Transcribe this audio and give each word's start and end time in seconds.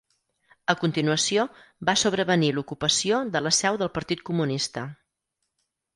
A 0.73 0.75
continuació, 0.83 1.43
va 1.89 1.95
sobrevenir 2.03 2.51
l'ocupació 2.55 3.21
de 3.37 3.45
la 3.49 3.55
seu 3.59 3.81
del 3.83 3.93
Partit 3.99 4.25
Comunista. 4.31 4.87